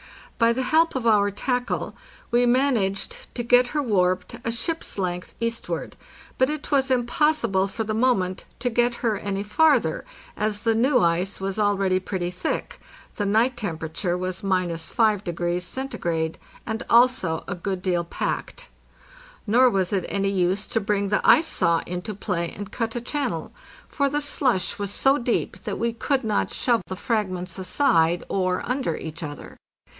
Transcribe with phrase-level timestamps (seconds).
[0.39, 1.95] By the help of our tackle
[2.31, 5.95] we managed to get her warped a ship's length eastward,
[6.39, 10.03] but it was impossible for the moment to get her any farther,
[10.35, 12.81] as the new ice was already pretty thick
[13.17, 18.69] (the night temperature was —5°C.), and also a good deal packed.
[19.45, 23.01] Nor was it any use to bring the ice saw into play and cut a
[23.01, 23.51] channel,
[23.87, 27.59] for the slush was 656 APPENDIX so deep that we could not shove the fragments
[27.59, 29.55] aside or under each other.